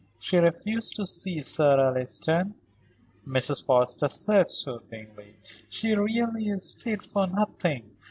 [0.17, 2.55] "She refused to see Sir Alliston,"
[3.27, 3.63] Mrs.
[3.63, 5.35] Forrester said, soothingly.
[5.69, 7.83] "She really is fit for nothing.